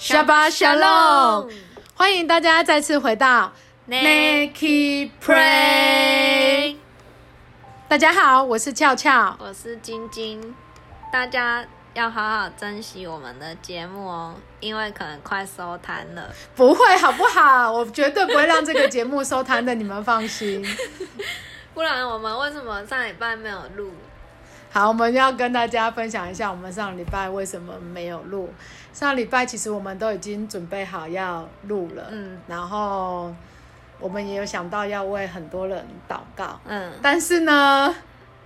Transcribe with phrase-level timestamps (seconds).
[0.00, 1.52] Shabbat Shalom，
[1.94, 3.52] 欢迎大家再次回到
[3.86, 6.76] Naked Pray。
[7.86, 10.54] 大家好，我是俏俏，我是晶晶。
[11.12, 16.32] 大家要好好珍惜我们的节目哦，因为可能快收摊了。
[16.56, 17.70] 不会，好不好？
[17.70, 20.64] 我绝对不会让这个节目收摊的，你们放心。
[21.74, 23.92] 不然我们为什么上礼拜没有录？
[24.72, 28.48] 好，我们要跟大家分享一下我们上礼拜为什么没有录。
[28.92, 33.32] 上礼拜其实我们都已经准备好要录了，嗯，然后
[33.98, 37.94] 我们也有想到要为很多人祷告，嗯，但是呢，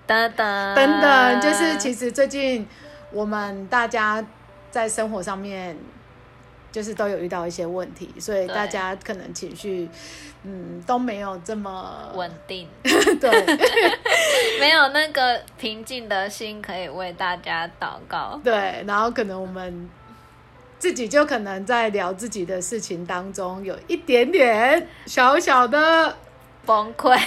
[0.07, 2.67] 等等等等，就是其实最近
[3.11, 4.25] 我们大家
[4.71, 5.77] 在生活上面。
[6.75, 9.89] 就是都有遇到一些问题，所以大家可能情绪，
[10.43, 13.31] 嗯，都没有这么稳定， 对，
[14.59, 19.89] 没有那个平静的心可以为大家祷告，对，然后可能我们
[20.85, 26.15] 自己就可能在聊自己的事情当中，有一点点小小的
[26.67, 27.19] 崩溃，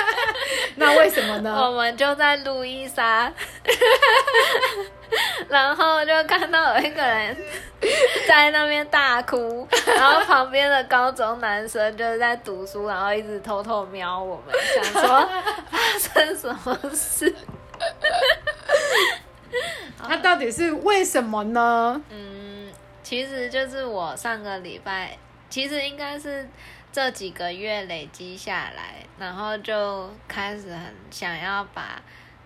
[0.76, 1.50] 那为什么呢？
[1.64, 3.32] 我们就在路易莎，
[5.48, 7.34] 然后就看到有一个人。
[8.28, 14.54] 在那边大哭，然后旁边的高中男生就是在读书，然后一直偷偷瞄我们，
[14.92, 15.26] 想说
[15.70, 17.34] 发生什么事。
[20.06, 22.02] 他到底是为什么呢？
[22.10, 22.49] 嗯，
[23.10, 26.48] 其实就是我上个礼拜，其实应该是
[26.92, 32.00] 这几个月累积下来，然后就开始很想要把，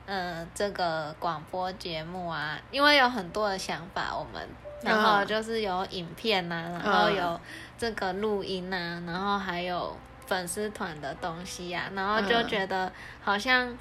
[0.07, 4.49] 嗯，这个广播节目啊，因为有很多的想法，我们。
[4.81, 7.39] 然后就是有影片呐、啊，然后有
[7.77, 9.95] 这个录音呐、啊，然后还有
[10.27, 12.91] 粉丝团的东西呀、啊，然后就觉得
[13.23, 13.77] 好像，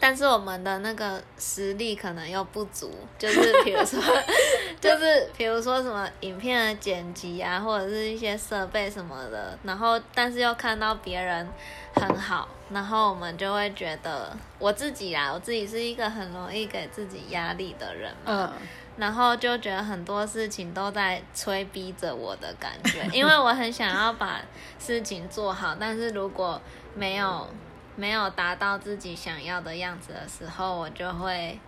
[0.00, 4.00] 但是我们的那个实力可能又不足，就是比如说，
[4.84, 11.48] 就是比如说什么影片的剪辑啊，或者是一些设备什么的，然后但是又看到别人
[11.94, 18.52] 很好，然后我们就会觉得，我自己啊，我自己是一个很容易给自己压力的人嘛。
[18.96, 24.40] 然后就觉得很多事情都在催逼着我的感觉，因为我很想要把
[24.78, 26.60] 事情做好，但是如果
[26.94, 27.48] 没有
[27.96, 31.58] 没有达到自己想要的样子的时候，我就会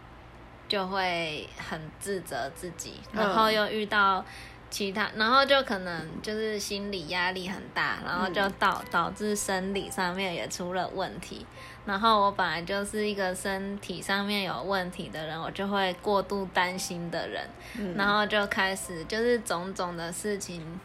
[0.69, 4.25] 就会很自责自己，然后又遇到
[4.69, 11.47] 其他，然后就可能就是心理压力很大，然后就导导致生理上面也出了问题。
[11.85, 20.81] 然后我本来就是一个身体上面有问题的人，我就会过度担心的人，嗯、然后就开始就是种种的事情，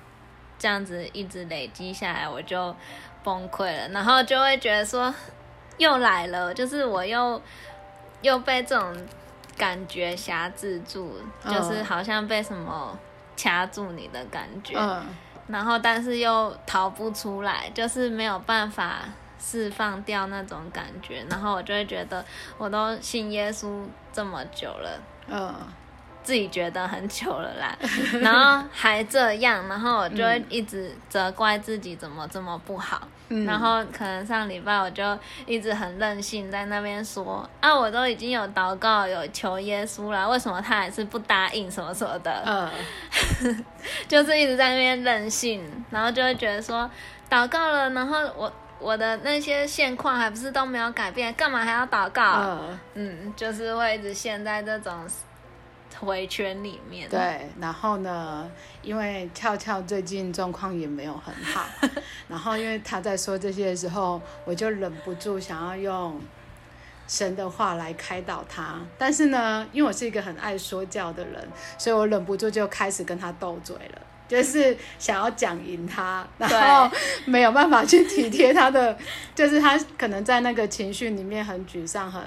[0.60, 2.76] 这样子一直累积下来，我就
[3.24, 5.12] 崩溃了，然后就会觉得说
[5.80, 7.42] 又来了，就是我又
[8.22, 8.96] 又被这种
[9.62, 11.14] 感觉瑕制住，
[11.46, 12.98] 就是好像被什么
[13.36, 15.06] 掐住你的感觉，嗯、
[15.46, 19.02] 然后但是又逃不出来，就是没有办法。
[19.44, 22.24] 释放掉那种感觉，然后我就会觉得，
[22.60, 23.84] 我都信耶稣
[24.14, 25.52] 这么久了，嗯，
[26.24, 27.78] 自己觉得很久了啦，
[28.22, 43.66] 然后还这样，然后我就会一直责怪自己怎么这么不好，嗯，然后可能上礼拜我就一直很任性在那边说，啊，我都已经有祷告有求耶稣了，为什么他还是不答应什么什么的，嗯，
[44.08, 46.90] 就是一直在那边任性，然后就会觉得说
[47.30, 48.52] 祷告了，然后我。
[48.84, 52.40] 我的那些现况还不是都没有改变，干嘛还要祷告？
[52.40, 54.92] 嗯，嗯，就是会一直陷在这种
[56.00, 57.10] 回圈里面。
[57.10, 58.50] 对，然后呢，
[58.82, 61.66] 因为俏俏最近状况也没有很好，
[62.28, 66.20] 然后因为他在说这些的时候，我就忍不住想要用
[67.08, 68.80] 神的话来开导他。
[68.98, 71.48] 但是呢，因为我是一个很爱说教的人，
[71.78, 74.02] 所以我忍不住就开始跟他斗嘴了。
[74.28, 76.90] 就是想要讲赢他，然后
[77.26, 78.98] 没有办法去体贴他的，
[79.36, 82.24] 就是他可能在那个情绪里面很沮丧、很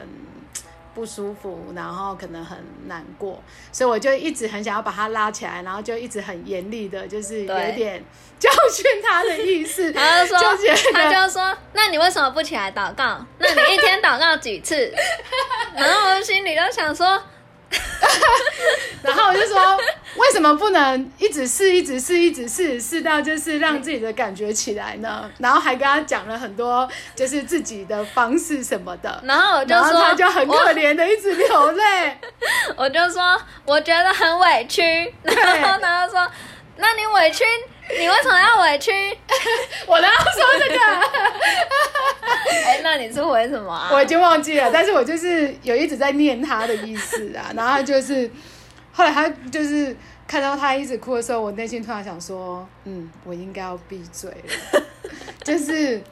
[0.94, 2.56] 不舒服，然后可能很
[2.86, 8.02] 难过，所以我就一直很想要把他拉起来，然后就一直很严厉的，就是有点
[8.38, 9.92] 教训他的意思。
[9.94, 10.38] 他就说，
[10.92, 13.24] 他就说，那你为什么不起来祷告？
[13.38, 14.92] 那你一天祷告几次？
[15.76, 17.22] 然后我心里就想说。
[20.34, 25.30] 什么不能一直试，一直试，一直试，试到就是让自己的感觉起来呢？
[25.38, 29.22] 然后还跟他讲了很多，就是自己的方式什么的。
[29.22, 32.18] 然后我就说，他就很可怜的一直流泪。
[32.76, 34.82] 我就说，我觉得很委屈。
[35.22, 36.28] 然后他就说，
[36.78, 37.44] 那你委屈？
[37.96, 38.90] 你为什么要委屈？
[39.86, 40.80] 我都要说这个。
[42.66, 43.90] 哎，那你是为什么啊？
[43.92, 47.52] 我已经忘记了，但是我就是有一直在念他的意思啊。
[47.54, 48.28] 然后就是
[48.90, 49.94] 后来他就是
[50.26, 54.82] 看到他一直哭的时候，我内心突然想说，嗯，我应该要闭嘴了，
[55.44, 56.02] 就是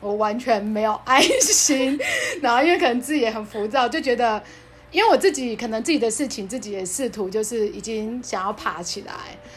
[0.00, 1.98] 我完全没有爱心，
[2.42, 4.42] 然后因为可能自己也很浮躁，就觉得。
[4.90, 9.12] 因为我自己可能自己的事情，自己也试图就是已经想要爬起来，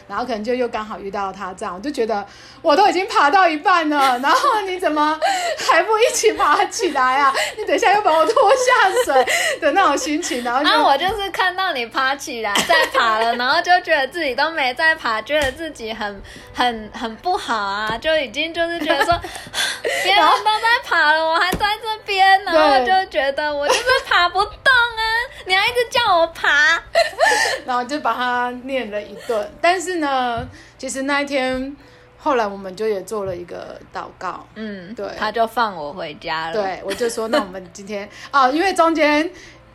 [0.06, 2.24] 然后可能就又刚好遇到他这样，我就觉得
[2.60, 5.18] 我都已经爬到一半了，然后你怎么
[5.70, 7.32] 还不一起爬起来啊？
[7.56, 9.26] 你等一下又把我拖下水
[9.60, 19.18] 的那种心情，然后啊，我就是看到你爬起来再爬了，然后就觉得自己都没在爬，觉得自己很很很不好啊，就已经就是觉得说
[20.04, 24.91] 别人都在爬了，我还在这边，然后就觉得我就是爬不动啊。
[25.46, 26.82] 你还一直叫我爬，
[27.66, 29.50] 然后就把他念了一顿。
[29.60, 30.48] 但是呢，
[30.78, 31.76] 其实那一天
[32.18, 36.52] 后来我们就也做了一个祷告，嗯，对，他就放我回家了。
[36.52, 39.28] 对，我就说那我们今天 哦，因为中间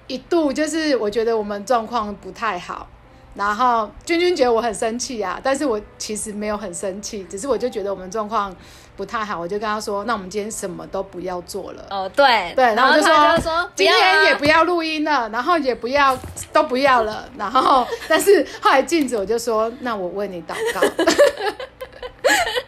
[0.07, 2.87] 一度就是我觉得我们状况不太好。
[3.35, 8.55] 然后君君觉得我很生气啊，但是我其实没有很生气，只是我就觉得我们状况
[8.97, 11.85] 不太好，我就跟他说，那我们今天什么都不要做了。
[11.89, 16.17] 哦，对对，然后就说，然后他就说今天也不要录音了，然后也不要
[16.51, 20.81] 都不要了， 然后但是后来镜子我就说，那我为你祷告，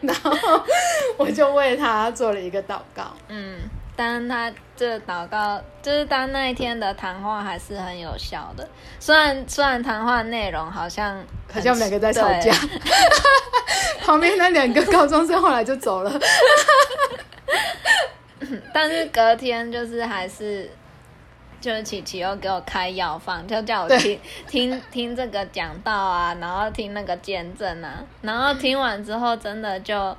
[0.00, 0.62] 然后
[1.16, 3.56] 我就为他做了一个祷告，嗯。
[4.02, 8.66] 但他这祷告，就是当那一天的谈话还是很有效的。
[8.98, 12.50] 虽然虽然谈话内容好像好像两个在吵架，
[14.00, 16.10] 旁边那两个高中生后来就走了。
[18.72, 20.70] 但是隔天就是还是，
[21.60, 24.18] 就是琪琪又给我开药方，就叫我听
[24.48, 30.16] 听听这个讲道啊，然后听那个见证啊，然后听完之后真的就，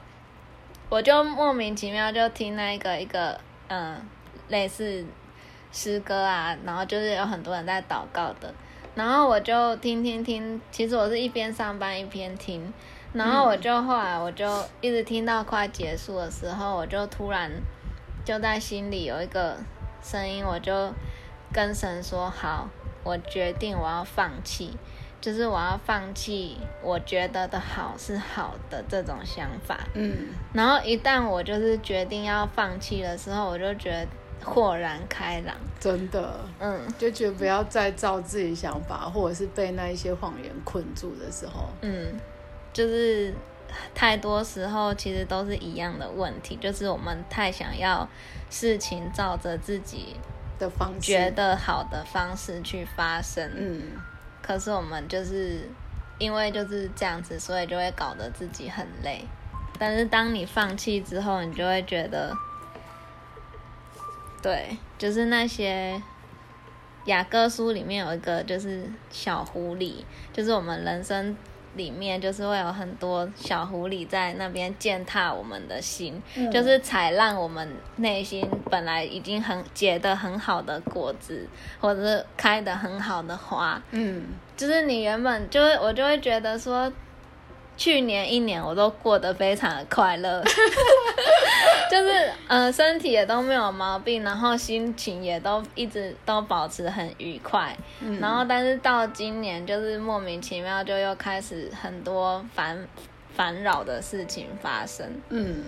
[0.87, 3.39] 我就莫名其妙就听那个一个。
[3.73, 3.95] 嗯，
[4.49, 5.05] 类似
[5.71, 8.53] 诗歌啊，然后就是有很多人在祷告的，
[8.95, 12.73] 然后我就听听听，其实我是一边上班一边听，
[13.13, 14.45] 然后我就后来我就
[14.81, 17.49] 一直听到快结束的时候，我就突然
[18.25, 19.55] 就在心里有一个
[20.03, 20.91] 声音，我就
[21.53, 22.67] 跟神说：好，
[23.05, 24.75] 我决定我要放弃。
[25.21, 29.79] 就是我要放弃，我觉得的好是好的这种想法。
[29.93, 34.07] 嗯，然后一旦我就是决定要放弃的时候，我就觉得
[34.43, 35.55] 豁然开朗。
[35.79, 41.69] 真的，嗯，就觉得不要再照自己想法，或者是被那一些谎言困住的时候。
[41.81, 42.19] 嗯，
[42.73, 43.31] 就是
[43.93, 48.09] 太多时候其实都是一样的问题，就是我们太想要
[48.49, 50.15] 事情照着自己
[50.57, 53.47] 的方式觉得好的方式去发生。
[53.55, 53.81] 嗯。
[54.41, 55.69] 可是我们就是
[56.17, 59.23] 因为就是这样子，所以就会搞得自己很累。
[59.79, 62.35] 但是当你放弃之后，你就会觉得，
[64.41, 66.01] 对，就是那些
[67.05, 71.35] 雅各书里面有一个就是小狐狸，就是我们人生。
[71.75, 81.47] 里面就是会有很多小狐狸在那边践踏我们的心，嗯、就是踩烂我们内心本来已经很结的很好的果子，
[81.79, 83.81] 或者是开的很好的花。
[83.91, 84.25] 嗯，
[84.57, 86.91] 就是你原本就会，我就会觉得说。
[87.77, 90.43] 去年一年我都过得非常的快乐，
[91.89, 102.87] 就是呃身体也都没有毛病，然后心情也都一直都保持很愉快，嗯、然后但是到今年就是莫名其妙就又开始很多烦
[103.33, 105.07] 烦扰的事情发生。
[105.29, 105.63] 嗯，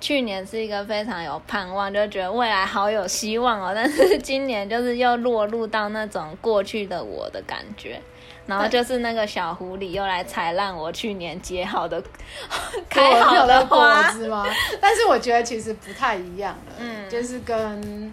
[0.00, 8.00] 去年是一个非常有盼望，就觉得未来好有希望哦，但是今年就是又落入到那种过去的我的感觉。
[8.46, 12.02] 然后就是那个小狐狸又来踩烂我去年结好的、
[12.90, 14.02] 开好的花。
[14.02, 14.46] 果子吗？
[14.80, 18.12] 但是我觉得其实不太一样了，嗯，就是跟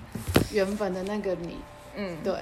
[0.52, 1.58] 原本的那个你，
[1.96, 2.34] 嗯，对，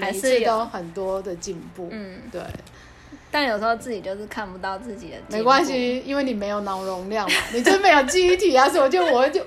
[0.00, 0.64] 还是有。
[0.66, 2.40] 很多的进步，嗯，对。
[3.30, 9.44] 但有时候自己就是看不到自己的，没关系，因为你没有脑容量嘛， 你真没有记忆体啊，所以我就我就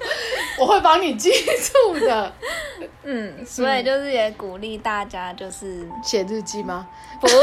[0.59, 2.31] 我会帮你记住的。
[3.03, 6.87] 嗯，所以就是也鼓励大家，就是写日记吗？
[7.19, 7.35] 不是，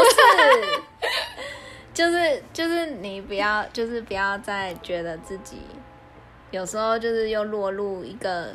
[1.93, 5.57] 就是就是你不要，就是不要再觉得自己
[6.53, 8.53] 有时候就是又落入一个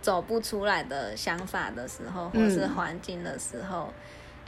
[0.00, 3.88] 走不出来的想法的时候，或是环境的时候。
[3.88, 3.94] 嗯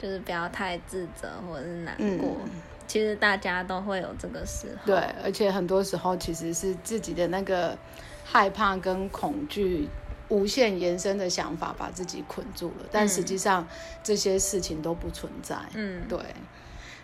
[0.03, 4.85] 就是不要太自责或者是难过，嗯、其实大家都会有这个时候。
[4.85, 7.77] 对，而且很多时候其实是自己的那个
[8.25, 9.87] 害怕跟恐惧
[10.27, 13.65] 无限延伸的想法把自己捆住了，但实际上
[14.03, 15.55] 这些事情都不存在。
[15.73, 16.19] 嗯，对。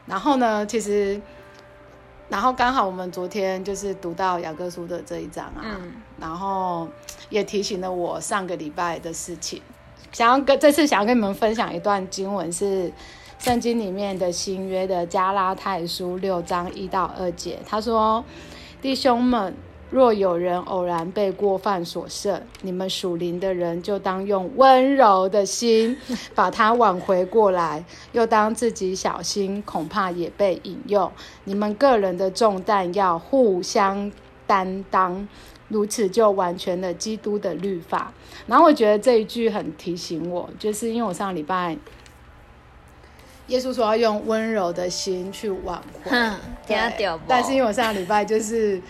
[0.06, 1.22] 然后呢，其实，
[2.28, 6.90] 然后刚好我们昨天就是读到雅各书的这一章啊，嗯、然后
[7.30, 9.62] 也提醒了我上个礼拜的事情。
[10.12, 12.92] 想要跟这次想要跟你们分享一段经文，是
[13.38, 18.24] 圣经里面的新约的加拉太书六章一到二节，他说
[18.82, 19.54] ：“弟兄们。”
[19.92, 25.98] 若有人偶然被过犯所胜，你们属灵的人就当用温柔的心
[26.36, 31.12] 把他挽回过来，又当自己小心，恐怕也被引诱。
[31.46, 34.12] 你们个人的重担要互相
[34.46, 35.28] 担当，
[35.70, 38.14] 如此就完全的基督的律法。
[38.46, 41.78] 然后我觉得这一句很提醒我，就是因为我上礼拜
[43.48, 46.12] 耶稣说要用温柔的心去挽回，
[46.68, 48.82] 对，但是因为我上礼拜就是。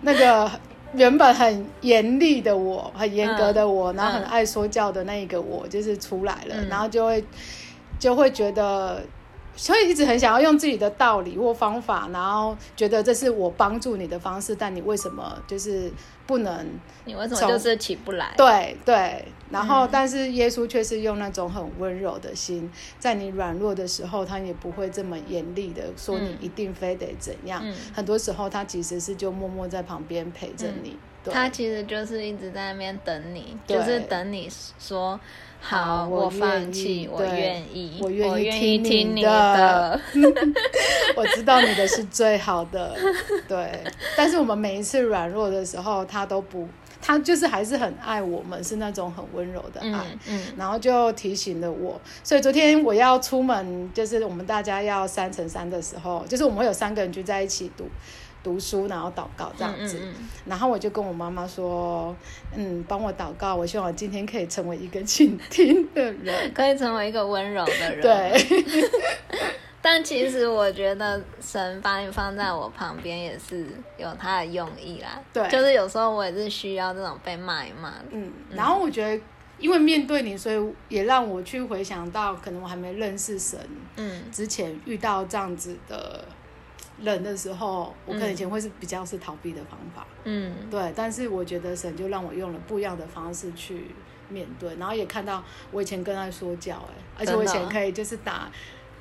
[0.00, 0.48] 那个
[0.92, 7.24] 原本很严厉的我，很严格的我，嗯、然后很爱说教的那一个我，就是出来了，嗯、然后就会
[7.98, 9.02] 就会觉得，
[9.58, 15.92] 所以一直很想要用自己的道理或方法，然后觉得这是我帮助你的方式，但你为什么就是？
[16.28, 16.66] 不能，
[17.06, 18.34] 你为什么就是起不来？
[18.36, 27.62] 对对，然后、嗯、但是耶稣却是用那种很温柔的心，在你软弱的时候，他也不会这么严厉的说你一定非得怎样。
[27.64, 30.98] 嗯、很多时候他其实是就默默在旁边陪着你。
[31.24, 35.18] 嗯、他其实就是一直在那边等你，就是等你说。
[35.60, 40.00] 好，我放弃，我愿意，我愿意听你的。
[41.14, 42.96] 我知道你的是最好的，
[43.46, 43.82] 对。
[44.16, 46.66] 但是我们每一次软弱的时候，他都不，
[47.02, 49.90] 他就是还是很爱我们，是那种很温柔的爱。
[49.90, 57.84] 嗯，嗯，然后就提醒了我，所以昨天我要出门，就是我们大家要三乘三的时候，就是我们会有三个人聚在一起读。
[58.48, 62.16] 读书，然后祷告这样子，嗯嗯嗯，然后我就跟我妈妈说
[62.56, 68.88] ：“嗯，帮我祷告，我希望我今天可以成为一个倾听的人， 可以成为一个温柔的人。”对。
[69.82, 73.66] 但其实我觉得神把你放在我旁边也是
[73.98, 75.20] 有他的用意啦。
[75.32, 77.92] 对，就是有时候我也是需要这种被骂一骂。
[78.10, 79.22] 嗯，然后我觉得，
[79.58, 83.58] 因为面对你，所以也让我去回想到，可能我还没认识神，
[83.96, 86.24] 嗯，之前遇到这样子的。
[87.00, 90.92] 冷的时候，我可能以前会是比较是逃避的方法，嗯，对。
[90.96, 93.94] 但是我觉得神就让我用了不一样的方式去
[94.28, 98.50] 面对，然后也看到我以前跟他说教，哎，而且我以前可以就是打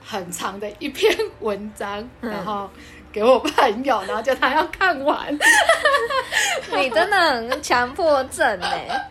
[0.06, 2.70] 很长的一篇文章，然后
[3.12, 5.38] 给我朋友，然后叫他要看完。
[6.77, 9.10] 你真的很强迫症哎，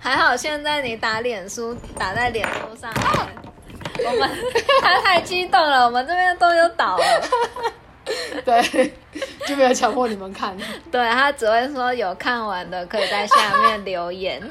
[0.00, 2.92] 还好现在你打脸书打在脸书上。
[4.06, 4.30] 我们
[4.80, 7.04] 他太激动了，我们这边都有倒了。
[8.44, 8.92] 对，
[9.46, 10.56] 就没有强迫你们看。
[10.90, 14.42] 对，他只会说有看完的可以在下面留言。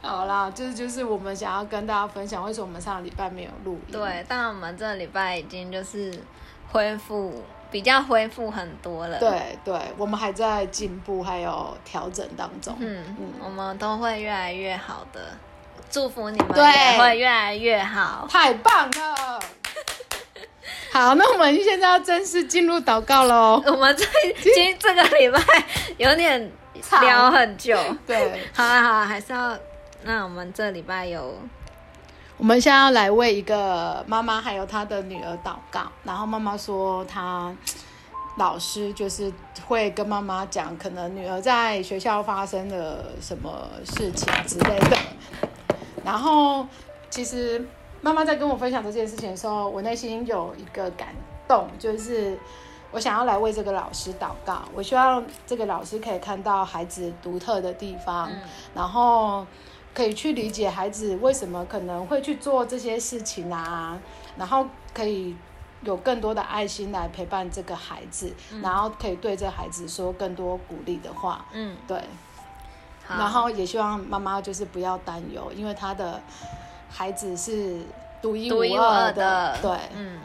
[0.00, 3.92] 好啦，就是就是我们想要跟大家分享，为什么我们上个礼拜没有录音？
[3.92, 6.16] 对，但我们这个礼拜已经就是
[6.70, 9.18] 恢复，比较恢复很多了。
[9.18, 12.74] 对对，我们还在进步，还有调整当中。
[12.78, 15.20] 嗯嗯，嗯我们都会越来越好的。
[15.90, 19.40] 祝福你们也会越来越好，太棒了！
[20.92, 23.62] 好，那我们现在要正式进入祷告喽。
[23.66, 24.04] 我们这
[24.54, 25.40] 今这个礼拜
[25.98, 26.50] 有点
[27.00, 29.56] 聊很久，对，好啊好啊，还是要
[30.04, 31.38] 那我们这礼拜有，
[32.36, 35.82] 我们现在要来为一个妈妈还有她的女儿祷告。
[36.04, 37.54] 然后妈妈说，她
[38.38, 39.32] 老师就是
[39.66, 44.96] 会跟妈妈讲，可能女儿在学校发生了什么事情之类的。
[46.06, 46.64] 然后，
[47.10, 47.66] 其实
[48.00, 51.08] 妈妈在跟我分享这件事情的时候，我内心有一个感
[51.48, 52.38] 动，就是
[52.92, 54.62] 我想要来为这个老师祷告。
[54.72, 58.38] 我希望这个老师可以看到孩子独特的地方，嗯、
[58.72, 59.44] 然后
[59.92, 63.98] 可以去理解孩子为什么可能会去做这些事情啊，
[64.38, 65.34] 然后可以
[65.82, 71.44] 有更多的爱心来陪伴这个孩子，嗯、然后可以对这孩子说更多鼓励的话。
[71.52, 72.00] 嗯，对。
[73.06, 76.20] 好然后也希望妈妈就是不要担忧，因为她的
[76.90, 77.80] 孩子是
[78.20, 80.20] 独一无二的，独一无二的对，嗯。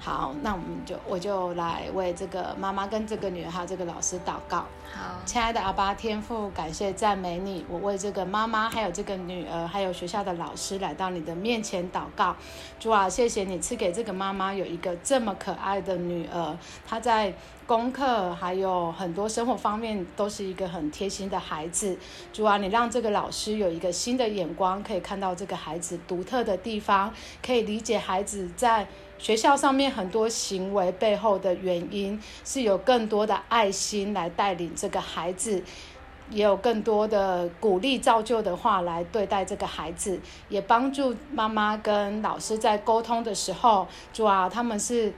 [0.00, 4.58] 好，那我们就我就来为这个妈妈跟这个女儿还有这个老师祷告。
[4.94, 12.34] 好，亲爱的阿爸天父，感谢赞美你，我为这个妈妈还有这个女儿还有学校的老师来到你的面前祷告。
[12.78, 17.34] 主啊，谢谢你赐给这个妈妈有一个这么可爱的女儿，她在
[17.68, 21.94] 功课还有很多生活方面都是一个很贴心的孩子。
[22.32, 27.12] 主啊，你让这个老师有一个新的眼光，可以看到这个孩子独特的地方，
[27.44, 28.86] 可以理解孩子在。
[29.18, 35.60] 学校上面很多行为背后的原因，是有更多的爱心来带领这个孩子，
[36.30, 45.12] 也有更多的鼓励造就的话来对待这个孩子，也帮助妈妈跟老师在沟通的时候，主啊，他们是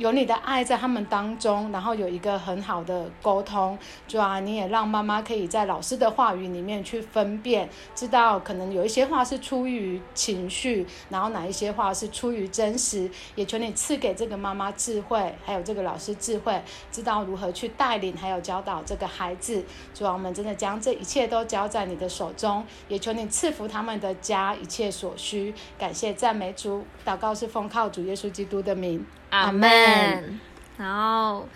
[0.00, 3.78] 有你的爱在他们当中，然后有一个很好的沟通。
[4.08, 13.10] 主啊，你也让妈妈可以在老师的话语里面去分辨，知道可能有一些话是出于情绪，然后哪一些话是出于真实。
[13.34, 16.58] 也求你赐给这个妈妈智慧，还有这个老师智慧，
[16.90, 19.62] 知道如何去带领，还有教导这个孩子。
[19.92, 25.52] 主啊，我们真的将这一切都交在你的手中，也求你赐福他们的家一切所需。
[25.78, 29.04] 感谢赞美主，祷告是奉靠主耶稣基督的名。
[29.30, 30.40] 阿门。
[30.76, 31.46] 然后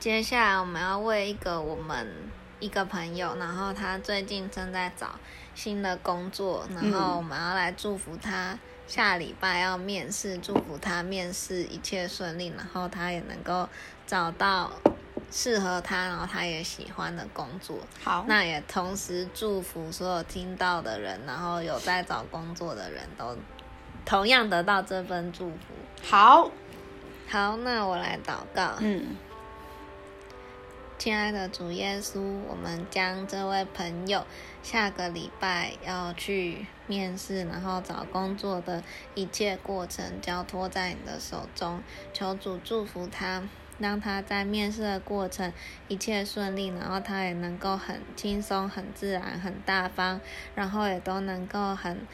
[0.00, 2.06] 接下来我们要为一个我们
[2.60, 5.18] 一个朋友，然后他最近正在找
[5.54, 13.66] 新的工作，然后我们要来祝福他下礼拜要面试，祝福他面试一切顺利，然后他也能够
[14.06, 14.70] 找到
[15.30, 17.78] 适合他，然后他也喜欢的工作。
[18.02, 23.34] 好，那也同时祝福所有听到的人，然后有在找工作的人都
[24.04, 25.74] 同样得到这份祝福。
[26.02, 26.50] 好。
[27.26, 28.76] 好，那我来祷告。
[28.78, 29.16] 嗯，
[30.98, 34.24] 亲爱的主耶稣，我们将这位朋友
[34.62, 43.42] 下个礼拜要去面试，然后找工作的一切过程交托在你的手中，求主祝福他，
[43.78, 45.52] 让他在面试的过程
[45.88, 50.20] 一切顺利，然后他也能够很轻松、很自然、很大方，
[50.54, 52.06] 然后也都能够很。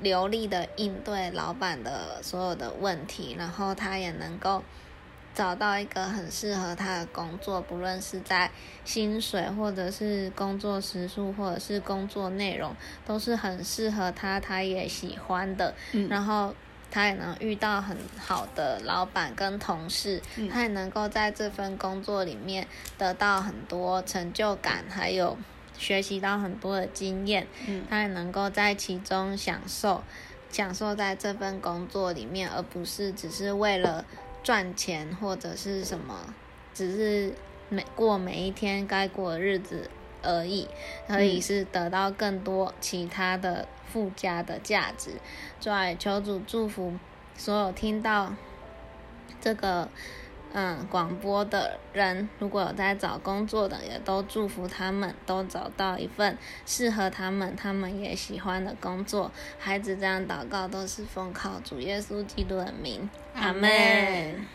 [0.00, 4.62] 流利的应对老板的所有的问题，然后他也能够
[5.34, 8.50] 找到一个很适合他的工作，不论是在
[8.84, 12.74] 薪水，或者是工作时数，或者是工作内容，
[13.06, 15.74] 都是很适合他，他也喜欢的。
[15.92, 16.08] 嗯。
[16.08, 16.54] 然后
[16.90, 20.48] 他也能遇到很好的老板跟同事，嗯。
[20.48, 25.36] 他也能够在这份工作里面得到很多成就感，还有。
[25.78, 30.02] 学习到很多的经验，嗯，他也能够在其中享受，
[30.50, 34.04] 享受在这份工作里面，而不是只是为了
[34.42, 36.34] 赚钱或者是什么，
[36.72, 37.34] 只是
[37.68, 39.90] 每过每一天该过的日子
[40.22, 40.68] 而已，
[41.06, 45.12] 可以是得到更多其他的附加的价值。
[45.60, 46.94] 在求主祝福
[47.36, 48.34] 所有听到
[49.40, 49.88] 这个。
[50.58, 59.30] 嗯，广播的人如果有在找工作的，也都祝福他们都找到一份适合他们、他们也喜欢的工作。
[59.58, 64.46] 孩子这样祷告都是奉靠主耶稣基督的名，阿门。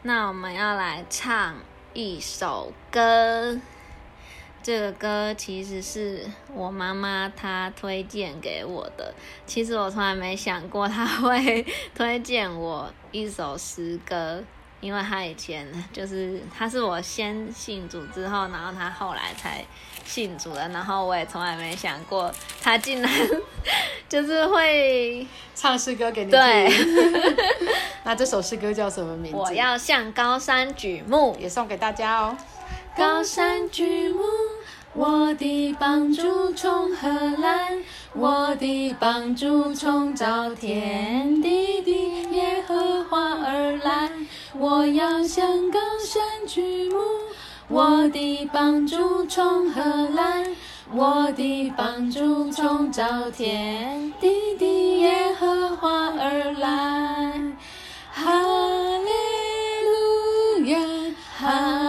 [0.00, 1.56] 那我们要来唱
[1.92, 3.60] 一首歌，
[4.62, 9.12] 这个歌其实是我妈妈她推荐给我的。
[9.44, 14.42] 其实我从来没想过她会 推荐我一首诗歌。
[14.80, 19.64] 因为他以前就是他是我先信主之后，然后他后来才
[20.04, 23.10] 信主的，然后我也从来没想过他竟然
[24.08, 26.40] 就是会唱诗歌给你听。
[26.40, 26.72] 对，
[28.04, 29.36] 那这首诗歌叫什么名字？
[29.36, 32.36] 我要向高山举目，也送给大家哦。
[32.96, 34.22] 高山举目，
[34.94, 37.76] 我的帮助从何来？
[38.12, 41.49] 我的帮助从造天地
[44.58, 46.98] 我要向高山举目，
[47.68, 49.80] 我的帮助从何
[50.14, 50.44] 来？
[50.92, 57.40] 我的帮助从造天地的耶和华而来。
[58.12, 58.42] 哈
[58.98, 59.10] 利
[59.86, 60.78] 路亚，
[61.38, 61.79] 哈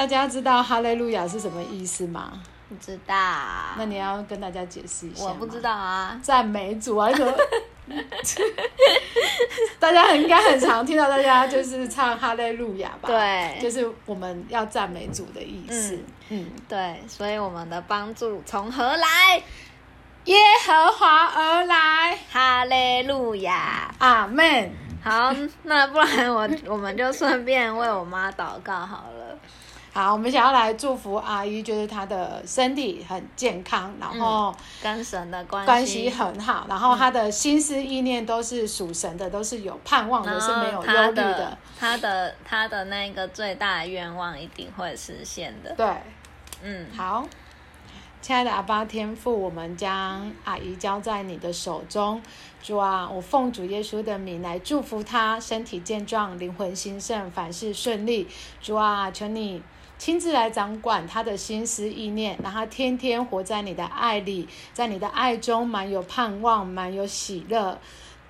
[0.00, 2.32] 大家知道哈利路亚是什么意思吗？
[2.70, 3.14] 不知道。
[3.76, 5.26] 那你要跟大家解释一下。
[5.26, 6.18] 我不知道啊。
[6.22, 7.12] 赞美主啊！
[7.12, 7.30] 什么？
[9.78, 13.10] 大家应该很常听到大家就是唱哈利路亚吧？
[13.10, 15.96] 对，就是我们要赞美主的意思。
[16.30, 19.42] 嗯，嗯对，所以我们的帮助从何来？
[20.24, 20.36] 耶
[20.66, 22.16] 和华而来。
[22.32, 24.72] 哈利路亚，阿门。
[25.04, 25.30] 好，
[25.64, 29.19] 那不然我 我们就顺便为我妈祷告好了。
[29.92, 41.58] 好，我们想要来祝福阿姨，就是她的身体很健康，然后跟神的关系关系很好，然后她的心思意念都是属神的，都是有盼望的，是没有忧虑的。
[41.76, 45.74] 她的她的那个最大的愿望一定会实现的。
[45.74, 45.86] 对，
[46.62, 47.26] 嗯，好，
[48.22, 52.22] 亲爱的阿爸天父，我们将阿姨交在你的手中，
[52.62, 58.28] 主啊，我奉主耶稣的名来祝福她身体健壮，灵魂兴盛，凡事顺利。
[58.62, 59.60] 主啊，求你。
[60.00, 67.78] 亲自来掌管他的心思意念，让他天天活在你的爱里，在你的爱中满有盼望，满有喜乐。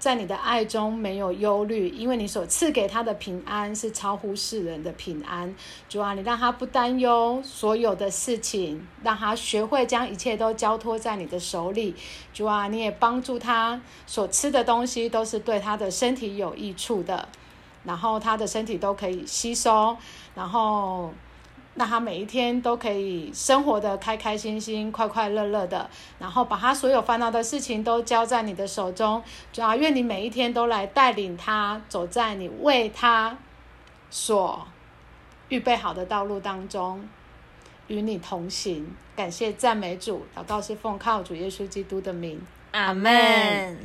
[0.00, 5.54] 在你的爱中没有忧虑，因为你所赐给他的平安是超乎世人的平安。
[5.88, 11.94] 主啊，你让他不担忧所有的事情，让他学会将一切都交托在你的手里。
[12.34, 17.28] 主啊，你也帮助他所吃的东西都是对他的身体有益处的，
[17.84, 19.96] 然后他的身体都可以吸收，
[20.34, 21.12] 然后。
[21.76, 29.22] 让他每一天都可以生活的开开心心、快快乐乐的，然后把他所有烦恼的事情都交在你的手中。
[29.52, 33.38] 主要，愿你每一天都来带领他走在你为他
[34.10, 34.66] 所
[35.48, 37.08] 预备好的道路当中，
[37.86, 38.94] 与你同行。
[39.14, 42.40] 感谢赞美主，祷告是奉靠主耶稣基督的名，
[42.72, 43.78] 阿门。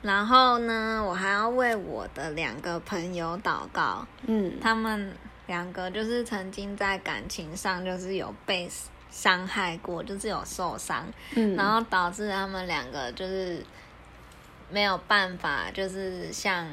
[0.00, 5.12] 然后呢，我还要为我的两个朋友祷告，嗯，他们。
[5.46, 8.68] 两个就是曾经在感情上就是有被
[9.10, 13.64] 伤害过，就是有受伤，嗯，然后导致他们两个就是
[14.70, 16.68] 没有办法，就是像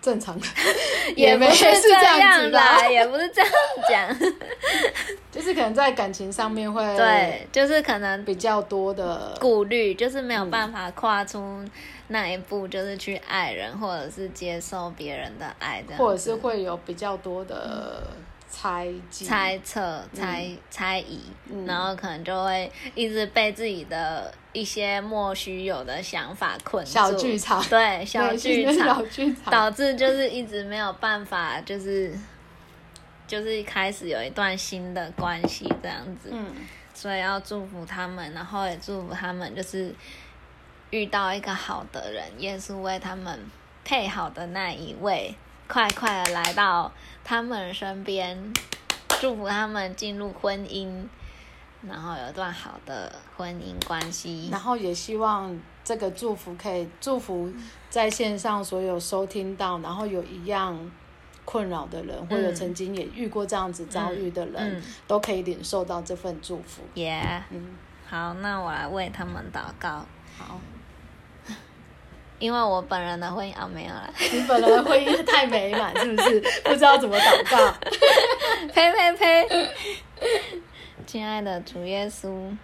[0.00, 0.46] 正常的，
[1.16, 3.50] 也不是这样啦， 也不是这样
[3.88, 4.18] 讲，
[5.30, 11.64] 就是可能在感情上面会对，就是可能比较多的顾虑，就是没有办法跨出。
[12.10, 18.02] 那一步就是去爱人，或者是接受别人的爱，或者是会有比较多的
[18.60, 26.90] 猜忌、猜测、猜猜疑，嗯、然后可能就会一直被自己的一些莫须有的想法困住。
[26.90, 32.12] 小剧场，对， 小剧场，小剧场，导致就是一直没有办法，就是
[33.26, 36.30] 就是一开始有一段新的关系这样子。
[36.32, 36.46] 嗯，
[36.92, 39.94] 所以要祝福他们，然后也祝福他们，就是。
[40.90, 43.38] 遇到一个好的人，耶稣为他们
[43.84, 45.34] 配好的那一位，
[45.68, 46.90] 快快的来到
[47.22, 48.52] 他们身边，
[49.20, 51.04] 祝福他们进入婚姻，
[51.82, 54.48] 然后有一段好的婚姻关系。
[54.50, 55.54] 然后也希望
[55.84, 57.52] 这个祝福可以祝福
[57.90, 60.90] 在线上所有收听到，然后有一样
[61.44, 66.82] 困扰的人，嗯、或者曾经也遇过这样子遭遇的人，嗯嗯、都可以领受到这份祝福。
[66.94, 67.76] 耶嗯，
[68.06, 70.06] 好，那我来为他们祷告。
[70.38, 70.58] 好。
[72.38, 76.40] 因为我本人的婚姻啊、哦、没有了，你本人的婚姻太美满，是不是？
[76.62, 77.74] 不知道怎么祷告？
[78.72, 79.70] 呸呸呸！
[81.04, 82.56] 亲爱的主耶稣，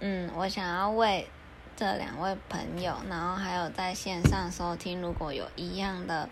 [0.00, 1.28] 嗯，我想要为
[1.76, 6.28] 这两位朋友，然后还有在线上收听，如果有一样的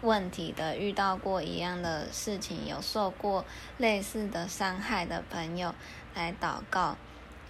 [0.00, 3.44] 问题的，遇到过一样的事情，有受过
[3.76, 5.74] 类似的伤害的朋友
[6.14, 6.96] 来祷告。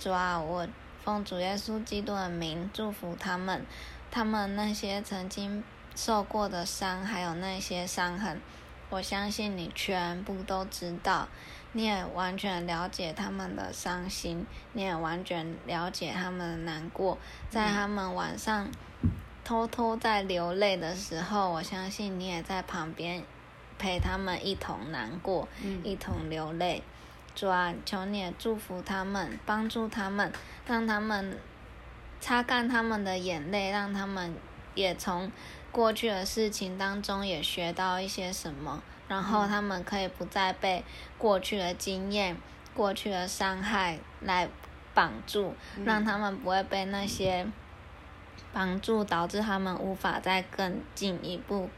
[0.00, 0.66] 主啊，我
[1.04, 3.64] 奉主耶稣基督的名祝福他们。
[4.10, 5.62] 他们那些曾经
[5.94, 8.40] 受过的伤，还有那些伤痕，
[8.88, 11.28] 我相信你全部都知道，
[11.72, 17.18] 你也完全了解他们的伤心，你也完全了解他们的难过。
[17.50, 18.68] 在他们晚上
[19.44, 23.22] 偷偷在流泪的时候，我相信你也在旁边
[23.78, 25.46] 陪他们一同难过，
[25.84, 26.82] 一同流泪。
[27.34, 30.32] 主啊，求你也祝福他们，帮助他们，
[30.66, 31.38] 让他们。
[32.20, 34.34] 擦干他们的眼泪，让他们
[34.74, 35.30] 也从
[35.70, 40.84] 过去的事情当中也学到一些什么，然后他们可以不再被
[41.16, 42.36] 过去的经验、
[42.74, 44.48] 过去的伤害来
[44.94, 45.54] 绑住，
[45.84, 47.46] 让他们不会被那些
[48.52, 51.70] 绑住，导致他们无法再更进一步。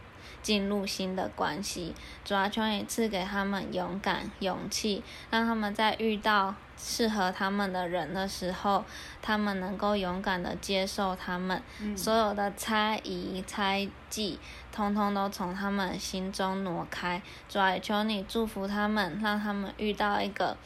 [0.43, 8.85] 进入新的关系，主要，求你赐给他们勇敢、勇气，让他们在遇到适合他们的人的时候，
[9.21, 11.63] 他们能够勇敢的接受他们。
[11.81, 14.39] 嗯、所有的猜疑、猜忌，
[14.73, 17.21] 通通都从他们心中挪开。
[17.49, 20.57] 主啊，求你祝福他们，让他们遇到一个，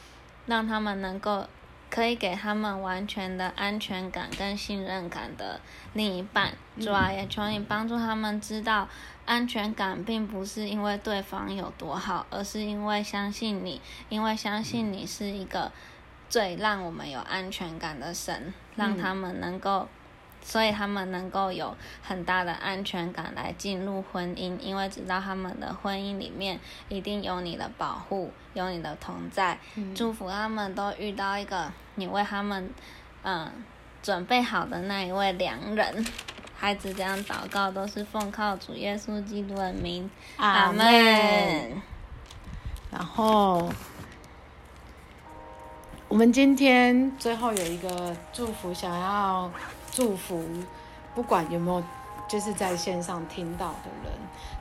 [0.45, 1.45] 让他们能够。
[1.87, 5.61] 可以给他们完全的安全感跟信任感的
[5.93, 8.89] 另一半，主啊，也求你帮助他们知道，
[9.25, 15.71] 安全感并不是因为对方有多好，而是因为相信你，因为相信你是一个
[16.35, 19.87] 最让我们有安全感的神，让他们能够。
[20.41, 29.57] 所以他们能够有很大的安全感来进入婚姻，因为知道他们的婚姻里面一定有你的保护，有你的同在。
[29.75, 32.69] 嗯、祝福他们都遇到一个你为他们
[33.23, 33.49] 嗯
[34.03, 36.05] 准备好的那一位良人。
[36.53, 41.81] 孩子这样祷告都是奉靠主耶稣基督的名，阿门。
[42.91, 43.69] 然后
[46.07, 49.51] 我们今天最后有一个祝福，想要。
[49.91, 50.43] 祝福，
[51.13, 51.81] 不管有没有，
[52.27, 54.11] 就是在线上听到的人，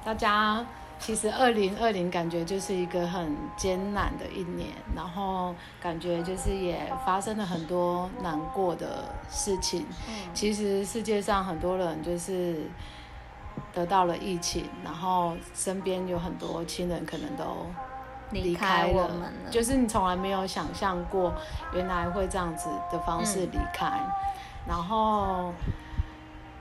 [0.04, 0.64] 大家
[0.96, 9.84] 其实二零二零感觉就是一个很艰难的一年，然后感觉就是也发生了很多难过的事情。
[10.08, 12.70] 嗯，其实世界上很多人就是
[13.72, 17.66] 得到了疫情，然后身边有很多亲人可能都
[18.42, 21.32] 离开我们了，就是你从来没有想象过，
[21.72, 24.10] 原来会这样子的方式离开，嗯，
[24.68, 25.52] 然后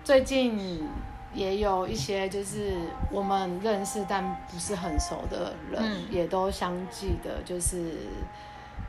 [0.03, 0.87] 最近。
[1.35, 2.77] 也有一些就是
[3.09, 7.91] 我们认识但不是很熟的人，嗯、也都相继的，就是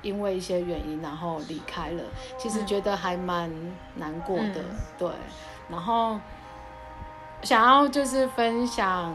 [0.03, 2.03] 因为一些原因然后离开了。
[2.37, 3.51] 其实觉得还蛮
[3.95, 5.09] 难过的，嗯、对。
[5.71, 6.21] 然后
[7.41, 9.11] 想要就是分享，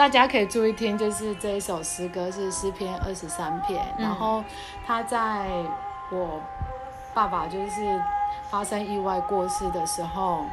[0.00, 4.42] 大家可以注意听，就是这一首诗歌是诗篇二十三篇，嗯、然后
[4.86, 5.46] 他在
[6.10, 6.40] 我
[7.12, 8.02] 爸爸就是
[8.48, 10.46] 发生意外过世的时候。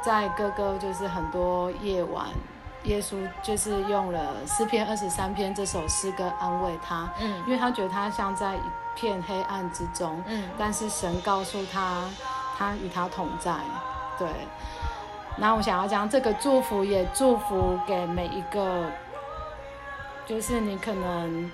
[0.00, 2.26] 在哥哥就是很多夜晚，
[2.84, 8.60] 耶稣就是用了诗篇二十三篇这首诗歌安慰他，嗯，因为他觉得他像在一
[8.94, 12.04] 片黑暗之中，嗯，但是神告诉他，
[12.56, 13.56] 他与他同在，
[14.16, 14.28] 对。
[15.40, 18.90] 那我想要将这个祝福也祝福给每一个，
[20.26, 21.50] 就是你可能。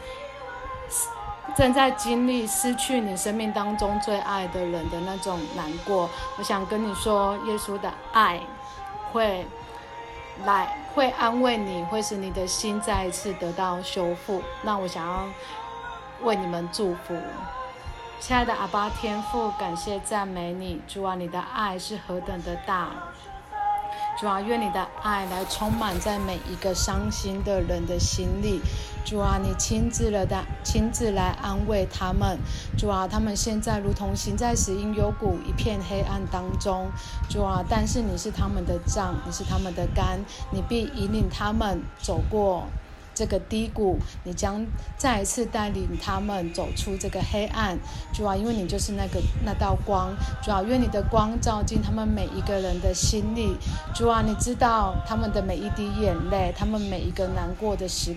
[1.54, 8.40] 正在经历失去你生命当中最爱的人的那种难过，我想跟你说，耶稣的爱
[9.12, 9.46] 会
[10.46, 14.42] 来，会安慰你，会使你的心再一次得到修复。
[14.62, 15.26] 那我想要
[16.22, 17.14] 为你们祝福，
[18.18, 22.88] 亲爱的阿爸天父，感谢赞美你，主啊，你的爱是何等的大。
[24.24, 28.58] 主啊，愿你的爱来充满在每一个伤心的人的心里。
[29.04, 32.38] 主啊，你亲自了的，亲自来安慰他们。
[32.78, 36.90] 主啊，他们现在如同行在死荫幽谷一片黑暗当中。
[37.28, 40.18] 主啊，但是你是他们的杖，你是他们的杆，
[40.50, 42.66] 你必引领他们走过。
[43.14, 47.78] 这个低谷，你将再一次带领他们走出这个黑暗，
[48.12, 53.56] 主啊，因为你就是那个那道光，主啊，愿你的光照进他们每一个人的心里，
[53.94, 58.16] 主啊，你知道他们的每一滴眼泪，他们每一个难过的时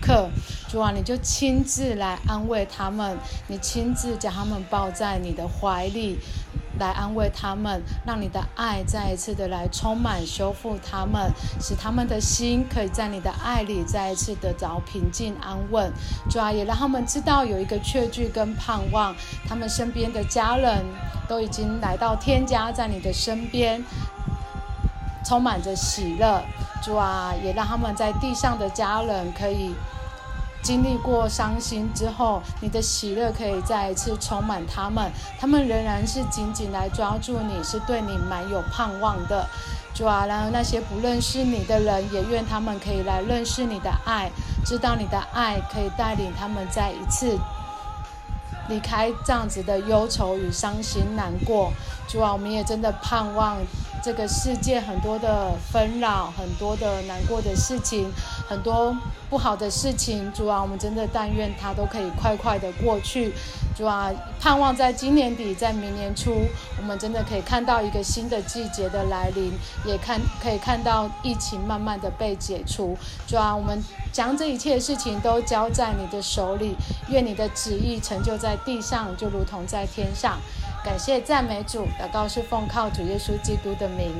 [0.00, 0.30] 刻，
[0.68, 6.18] 主啊，你就亲自来安慰他们，你亲自将他们抱在你的怀里。
[6.80, 15.92] 来安慰他们，让你的爱再一次的来充满、修复他们，使他们的心可以在你的爱里再一次得着平静安稳。
[16.28, 19.14] 主啊，也让他们知道有一个确据跟盼望，
[19.46, 20.84] 他们身边的家人
[21.28, 23.84] 都已经来到天家，在你的身边，
[25.24, 26.42] 充满着喜乐。
[26.82, 29.74] 主啊，也让他们在地上的家人可以。
[30.62, 39.46] 经历过伤心之后，你的喜乐可以再一次充满他们，他们仍然是紧紧来抓住你，是对你蛮有盼望的。
[39.94, 44.30] 主啊，然后那些不认识你的人，也愿他们可以来认识你的爱，
[44.64, 47.38] 知道你的爱可以带领他们再一次
[48.68, 51.72] 离开这样子的忧愁与伤心难过。
[52.06, 53.56] 主啊，我们也真的盼望。
[54.02, 58.10] 这个世界很多的纷扰，很多的难过的事情，
[58.50, 58.92] 很多
[59.30, 63.32] 不好的事情，主啊，我们真的但愿它都可以快快的过去。
[63.76, 64.10] 主啊，
[64.40, 66.34] 盼望在今年底，在明年初，
[66.76, 69.52] 我们真的可以看到一个新的季节的来临，
[69.84, 72.98] 也看可以看到疫情慢慢的被解除。
[73.24, 73.80] 主啊，我们
[74.12, 76.74] 将这一切事情都交在你的手里，
[77.08, 80.40] 愿你的旨意成就在地上，就如同在天上。
[80.84, 84.12] 感谢赞美主，祷告是奉靠主耶稣基督的名，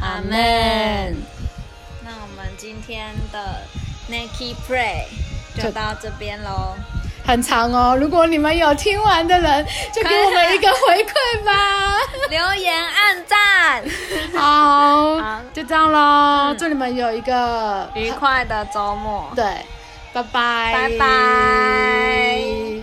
[0.00, 1.14] 阿门。
[2.56, 3.62] 今天的
[4.10, 5.04] Naked Pray
[5.60, 6.74] 就到这边喽，
[7.24, 7.96] 很长哦。
[7.98, 11.98] 如果你们有听完的人，就给我们一个回馈吧，
[12.30, 13.84] 留言、按赞。
[14.36, 16.52] 好，好，就这样喽。
[16.52, 19.32] 嗯、祝你们有一个愉快的周末。
[19.34, 19.44] 对，
[20.12, 22.75] 拜拜，拜拜。